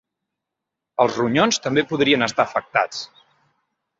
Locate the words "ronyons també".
1.19-1.85